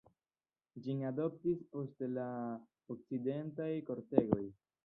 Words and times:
Ĝin 0.85 1.03
adoptis 1.09 1.61
poste 1.75 2.09
la 2.15 2.25
okcidentaj 2.95 3.73
kortegoj. 3.93 4.45